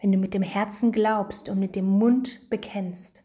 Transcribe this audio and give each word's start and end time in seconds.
wenn 0.00 0.12
du 0.12 0.18
mit 0.18 0.34
dem 0.34 0.42
Herzen 0.42 0.92
glaubst 0.92 1.48
und 1.48 1.58
mit 1.58 1.74
dem 1.74 1.86
Mund 1.86 2.48
bekennst, 2.50 3.24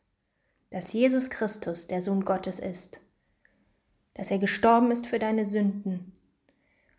dass 0.72 0.92
Jesus 0.94 1.30
Christus 1.30 1.88
der 1.88 2.02
Sohn 2.02 2.26
Gottes 2.26 2.60
ist, 2.60 3.02
dass 4.16 4.32
er 4.32 4.40
gestorben 4.40 4.92
ist 4.92 5.06
für 5.06 5.20
deine 5.20 5.46
Sünden, 5.46 6.14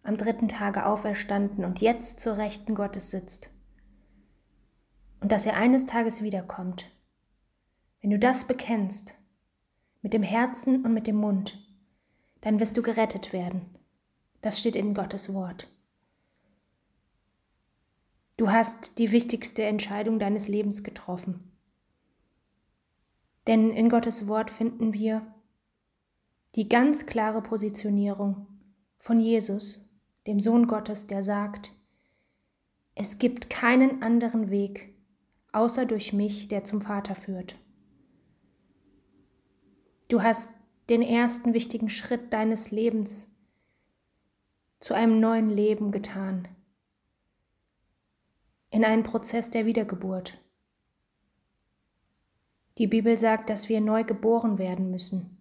am 0.02 0.16
dritten 0.16 0.48
Tage 0.48 0.86
auferstanden 0.86 1.64
und 1.64 1.80
jetzt 1.80 2.20
zur 2.20 2.36
Rechten 2.36 2.74
Gottes 2.74 3.10
sitzt, 3.10 3.50
und 5.20 5.32
dass 5.32 5.46
er 5.46 5.56
eines 5.56 5.86
Tages 5.86 6.22
wiederkommt. 6.22 6.90
Wenn 8.00 8.10
du 8.10 8.18
das 8.18 8.44
bekennst, 8.44 9.16
mit 10.02 10.12
dem 10.12 10.22
Herzen 10.22 10.84
und 10.84 10.92
mit 10.92 11.06
dem 11.06 11.16
Mund, 11.16 11.58
dann 12.42 12.60
wirst 12.60 12.76
du 12.76 12.82
gerettet 12.82 13.32
werden. 13.32 13.74
Das 14.42 14.58
steht 14.58 14.76
in 14.76 14.92
Gottes 14.92 15.32
Wort. 15.32 15.73
Du 18.36 18.50
hast 18.50 18.98
die 18.98 19.12
wichtigste 19.12 19.62
Entscheidung 19.62 20.18
deines 20.18 20.48
Lebens 20.48 20.82
getroffen. 20.82 21.52
Denn 23.46 23.70
in 23.70 23.88
Gottes 23.88 24.26
Wort 24.26 24.50
finden 24.50 24.92
wir 24.92 25.26
die 26.54 26.68
ganz 26.68 27.06
klare 27.06 27.42
Positionierung 27.42 28.46
von 28.98 29.20
Jesus, 29.20 29.88
dem 30.26 30.40
Sohn 30.40 30.66
Gottes, 30.66 31.06
der 31.06 31.22
sagt, 31.22 31.72
es 32.94 33.18
gibt 33.18 33.50
keinen 33.50 34.02
anderen 34.02 34.50
Weg, 34.50 34.94
außer 35.52 35.84
durch 35.84 36.12
mich, 36.12 36.48
der 36.48 36.64
zum 36.64 36.80
Vater 36.80 37.14
führt. 37.14 37.56
Du 40.08 40.22
hast 40.22 40.50
den 40.88 41.02
ersten 41.02 41.54
wichtigen 41.54 41.88
Schritt 41.88 42.32
deines 42.32 42.70
Lebens 42.70 43.28
zu 44.80 44.94
einem 44.94 45.18
neuen 45.18 45.50
Leben 45.50 45.92
getan, 45.92 46.48
in 48.74 48.84
einen 48.84 49.04
Prozess 49.04 49.50
der 49.50 49.66
Wiedergeburt. 49.66 50.36
Die 52.76 52.88
Bibel 52.88 53.16
sagt, 53.16 53.48
dass 53.48 53.68
wir 53.68 53.80
neu 53.80 54.02
geboren 54.02 54.58
werden 54.58 54.90
müssen, 54.90 55.38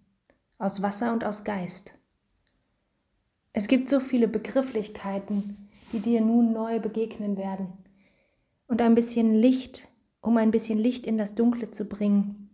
aus 0.60 0.84
Wasser 0.84 1.12
und 1.12 1.26
aus 1.26 1.44
Geist. 1.44 1.96
Es 3.52 3.68
gibt 3.68 3.90
so 3.90 4.00
viele 4.00 4.28
Begrifflichkeiten, 4.28 5.68
die 5.92 6.00
dir 6.00 6.22
nun 6.22 6.54
neu 6.54 6.80
begegnen 6.80 7.36
werden. 7.36 7.74
Und 8.68 8.84
ein 8.84 8.94
bisschen 8.94 9.34
Licht, 9.34 9.88
um 10.22 10.38
ein 10.38 10.52
bisschen 10.52 10.78
Licht 10.78 11.08
in 11.08 11.18
das 11.18 11.34
Dunkle 11.34 11.72
zu 11.72 11.86
bringen, 11.86 12.52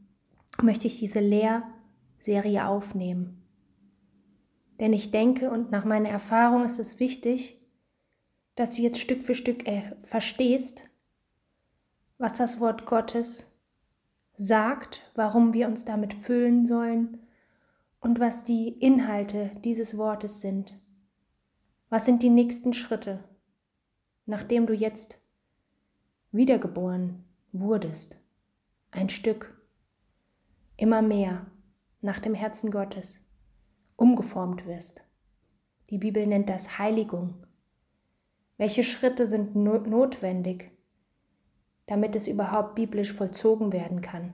möchte 0.61 0.87
ich 0.87 0.97
diese 0.97 1.19
Lehrserie 1.19 2.65
aufnehmen. 2.65 3.43
Denn 4.79 4.93
ich 4.93 5.11
denke 5.11 5.51
und 5.51 5.71
nach 5.71 5.83
meiner 5.83 6.09
Erfahrung 6.09 6.63
ist 6.63 6.79
es 6.79 7.01
wichtig, 7.01 7.58
dass 8.59 8.71
du 8.71 8.81
jetzt 8.81 8.99
Stück 8.99 9.23
für 9.23 9.35
Stück 9.35 9.65
äh, 9.69 9.95
verstehst, 10.01 10.89
was 12.17 12.33
das 12.33 12.59
Wort 12.59 12.85
Gottes 12.85 13.49
sagt, 14.35 15.09
warum 15.15 15.53
wir 15.53 15.65
uns 15.69 15.85
damit 15.85 16.13
füllen 16.13 16.65
sollen 16.67 17.25
und 18.01 18.19
was 18.19 18.43
die 18.43 18.67
Inhalte 18.67 19.51
dieses 19.63 19.97
Wortes 19.97 20.41
sind. 20.41 20.77
Was 21.87 22.03
sind 22.03 22.21
die 22.21 22.29
nächsten 22.29 22.73
Schritte, 22.73 23.23
nachdem 24.25 24.65
du 24.65 24.73
jetzt 24.73 25.21
wiedergeboren 26.33 27.23
wurdest? 27.53 28.19
Ein 28.91 29.07
Stück, 29.07 29.57
immer 30.75 31.01
mehr 31.01 31.49
nach 32.01 32.19
dem 32.19 32.33
Herzen 32.33 32.71
Gottes, 32.71 33.21
umgeformt 33.95 34.65
wirst. 34.65 35.05
Die 35.91 35.97
Bibel 35.97 36.27
nennt 36.27 36.49
das 36.49 36.77
Heiligung. 36.77 37.45
Welche 38.59 38.83
Schritte 38.83 39.25
sind 39.25 39.55
notwendig, 39.55 40.69
damit 41.85 42.13
es 42.17 42.27
überhaupt 42.27 42.75
biblisch 42.75 43.13
vollzogen 43.13 43.71
werden 43.71 44.01
kann. 44.01 44.33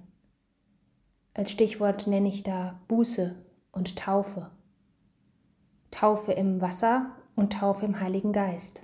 Als 1.36 1.52
Stichwort 1.52 2.08
nenne 2.08 2.30
ich 2.30 2.42
da 2.42 2.82
Buße 2.88 3.36
und 3.72 3.96
Taufe. 3.96 4.50
Taufe 5.92 6.32
im 6.32 6.60
Wasser 6.60 7.12
und 7.36 7.54
Taufe 7.54 7.86
im 7.86 8.00
Heiligen 8.00 8.34
Geist. 8.34 8.82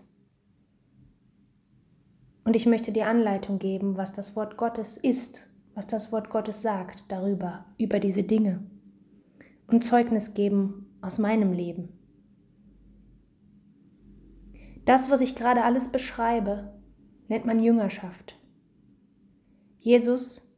Und 2.43 2.55
ich 2.55 2.67
möchte 2.67 2.91
dir 2.91 3.07
Anleitung 3.07 3.57
geben, 3.57 3.97
was 3.97 4.11
das 4.11 4.35
Wort 4.35 4.57
Gottes 4.57 4.95
ist, 4.95 5.49
was 5.73 5.87
das 5.87 6.11
Wort 6.11 6.29
Gottes 6.29 6.61
sagt 6.61 7.11
darüber, 7.11 7.65
über 7.79 7.99
diese 7.99 8.21
Dinge. 8.21 8.63
Und 9.65 9.83
Zeugnis 9.83 10.35
geben 10.35 10.95
aus 11.01 11.17
meinem 11.17 11.51
Leben. 11.51 11.97
Das, 14.85 15.11
was 15.11 15.21
ich 15.21 15.35
gerade 15.35 15.63
alles 15.63 15.89
beschreibe, 15.89 16.73
nennt 17.27 17.45
man 17.45 17.59
Jüngerschaft. 17.59 18.37
Jesus 19.79 20.55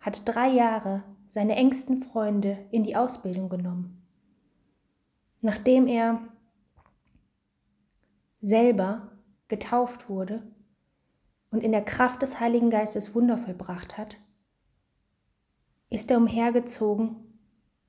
hat 0.00 0.22
drei 0.26 0.48
Jahre 0.48 1.04
seine 1.28 1.56
engsten 1.56 2.02
Freunde 2.02 2.58
in 2.70 2.82
die 2.82 2.96
Ausbildung 2.96 3.48
genommen. 3.48 4.02
Nachdem 5.40 5.86
er 5.86 6.20
selber 8.40 9.12
getauft 9.48 10.08
wurde 10.08 10.42
und 11.50 11.62
in 11.62 11.72
der 11.72 11.84
Kraft 11.84 12.22
des 12.22 12.40
Heiligen 12.40 12.70
Geistes 12.70 13.14
Wunder 13.14 13.38
vollbracht 13.38 13.96
hat, 13.96 14.16
ist 15.88 16.10
er 16.10 16.16
umhergezogen 16.16 17.16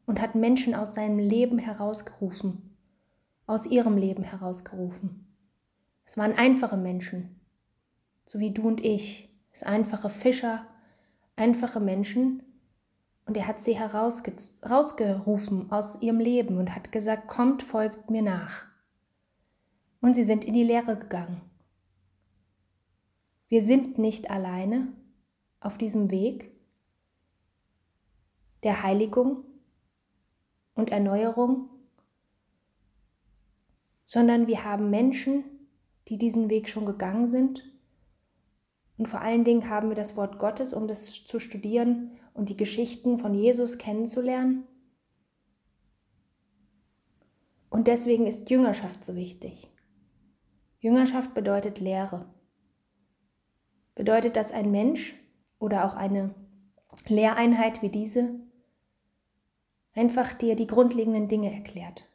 und 0.06 0.22
hat 0.22 0.36
Menschen 0.36 0.76
aus 0.76 0.94
seinem 0.94 1.20
Leben 1.20 1.58
herausgerufen, 1.58 2.78
aus 3.48 3.66
ihrem 3.66 3.98
Leben 3.98 4.24
herausgerufen. 4.24 5.33
Es 6.06 6.18
waren 6.18 6.34
einfache 6.34 6.78
Menschen, 6.78 7.40
so 8.26 8.40
wie 8.40 8.52
du 8.52 8.68
und 8.68 8.82
ich, 8.82 9.30
es 9.52 9.64
einfache 9.64 10.10
Fischer, 10.10 10.66
einfache 11.36 11.80
Menschen. 11.80 12.44
Und 13.26 13.38
er 13.38 13.48
hat 13.48 13.62
sie 13.62 13.78
herausgerufen 13.78 15.72
aus 15.72 16.02
ihrem 16.02 16.20
Leben 16.20 16.58
und 16.58 16.76
hat 16.76 16.92
gesagt, 16.92 17.28
kommt, 17.28 17.64
folgt 17.64 18.10
mir 18.10 18.22
nach. 18.22 18.66
Und 20.02 20.16
sie 20.16 20.24
sind 20.24 20.44
in 20.44 20.54
die 20.54 20.64
Lehre 20.64 20.98
gegangen. 20.98 21.42
Wir 23.48 23.62
sind 23.62 23.98
nicht 23.98 24.30
alleine 24.30 24.92
auf 25.62 25.78
diesem 25.78 26.12
Weg 26.12 26.52
der 28.64 28.84
Heiligung 28.84 29.44
und 30.74 30.90
Erneuerung, 30.90 31.70
sondern 34.06 34.48
wir 34.48 34.64
haben 34.64 34.90
Menschen, 34.90 35.44
die 36.10 36.18
diesen 36.18 36.50
Weg 36.50 36.70
schon 36.70 36.86
gegangen 36.86 37.28
sind 37.28 37.64
und 38.98 39.08
vor 39.08 39.22
allen 39.22 39.44
Dingen 39.44 39.70
haben 39.70 39.90
wir 39.90 39.96
das 39.96 40.16
Wort 40.16 40.40
Gottes, 40.40 40.74
um 40.74 40.88
das 40.88 41.26
zu 41.26 41.40
studieren 41.40 42.12
und 42.34 42.50
die 42.50 42.58
Geschichten 42.58 43.18
von 43.18 43.34
Jesus 43.34 43.78
kennenzulernen. 43.78 44.66
Und 47.70 47.88
deswegen 47.88 48.28
ist 48.28 48.50
Jüngerschaft 48.50 49.04
so 49.04 49.16
wichtig. 49.16 49.68
Jüngerschaft 50.80 51.34
bedeutet 51.34 51.80
Lehre. 51.80 52.26
Bedeutet, 53.96 54.36
dass 54.36 54.52
ein 54.52 54.70
Mensch 54.70 55.16
oder 55.60 55.86
auch 55.86 55.96
eine 55.96 56.36
Lehreinheit 57.08 57.82
wie 57.82 57.90
diese 57.90 58.40
einfach 59.96 60.34
dir 60.34 60.56
die 60.56 60.68
grundlegenden 60.68 61.28
Dinge 61.28 61.52
erklärt. 61.52 62.08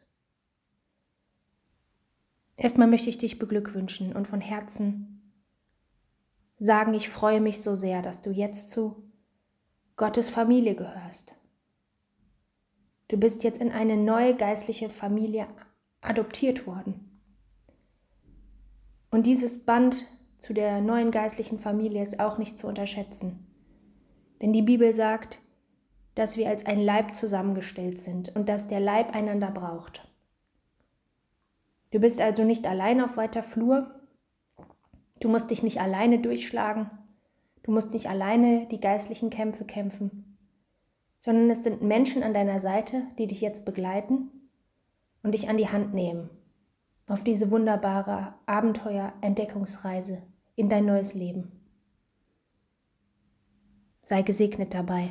Erstmal 2.58 2.88
möchte 2.88 3.08
ich 3.08 3.18
dich 3.18 3.38
beglückwünschen 3.38 4.12
und 4.14 4.26
von 4.26 4.40
Herzen 4.40 5.32
sagen, 6.58 6.92
ich 6.92 7.08
freue 7.08 7.40
mich 7.40 7.62
so 7.62 7.76
sehr, 7.76 8.02
dass 8.02 8.20
du 8.20 8.30
jetzt 8.30 8.70
zu 8.70 9.08
Gottes 9.96 10.28
Familie 10.28 10.74
gehörst. 10.74 11.36
Du 13.06 13.16
bist 13.16 13.44
jetzt 13.44 13.60
in 13.60 13.70
eine 13.70 13.96
neue 13.96 14.34
geistliche 14.34 14.90
Familie 14.90 15.46
adoptiert 16.00 16.66
worden. 16.66 17.22
Und 19.12 19.26
dieses 19.26 19.64
Band 19.64 20.04
zu 20.40 20.52
der 20.52 20.80
neuen 20.80 21.12
geistlichen 21.12 21.58
Familie 21.58 22.02
ist 22.02 22.18
auch 22.18 22.38
nicht 22.38 22.58
zu 22.58 22.66
unterschätzen. 22.66 23.46
Denn 24.42 24.52
die 24.52 24.62
Bibel 24.62 24.92
sagt, 24.94 25.38
dass 26.16 26.36
wir 26.36 26.48
als 26.48 26.66
ein 26.66 26.80
Leib 26.80 27.14
zusammengestellt 27.14 28.00
sind 28.00 28.34
und 28.34 28.48
dass 28.48 28.66
der 28.66 28.80
Leib 28.80 29.14
einander 29.14 29.52
braucht. 29.52 30.07
Du 31.90 32.00
bist 32.00 32.20
also 32.20 32.44
nicht 32.44 32.66
allein 32.66 33.00
auf 33.00 33.16
weiter 33.16 33.42
Flur, 33.42 33.98
Du 35.20 35.28
musst 35.28 35.50
dich 35.50 35.62
nicht 35.62 35.80
alleine 35.80 36.20
durchschlagen. 36.20 36.90
Du 37.62 37.72
musst 37.72 37.92
nicht 37.92 38.08
alleine 38.08 38.66
die 38.66 38.80
geistlichen 38.80 39.30
Kämpfe 39.30 39.64
kämpfen, 39.64 40.38
sondern 41.18 41.50
es 41.50 41.64
sind 41.64 41.82
Menschen 41.82 42.22
an 42.22 42.32
deiner 42.32 42.60
Seite, 42.60 43.02
die 43.18 43.26
dich 43.26 43.40
jetzt 43.40 43.64
begleiten 43.64 44.30
und 45.22 45.32
dich 45.32 45.48
an 45.48 45.56
die 45.56 45.68
Hand 45.68 45.94
nehmen 45.94 46.30
auf 47.08 47.24
diese 47.24 47.50
wunderbare 47.50 48.34
Abenteuer-Entdeckungsreise 48.44 50.22
in 50.56 50.68
dein 50.68 50.84
neues 50.84 51.14
Leben. 51.14 51.50
Sei 54.02 54.20
gesegnet 54.20 54.74
dabei. 54.74 55.08